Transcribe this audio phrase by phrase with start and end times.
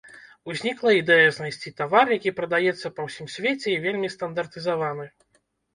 [0.51, 5.05] Узнікла ідэя знайсці тавар, які прадаецца па ўсім свеце і вельмі стандартызаваны.